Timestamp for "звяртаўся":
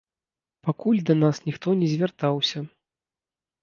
1.95-2.67